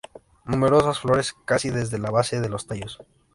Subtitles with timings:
[0.45, 2.87] Numerosas flores casi desde la base de los tallo.